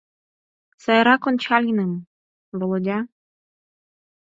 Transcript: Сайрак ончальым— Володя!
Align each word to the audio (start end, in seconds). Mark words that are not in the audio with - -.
Сайрак 0.83 1.23
ончальым— 1.29 1.91
Володя! 2.57 2.99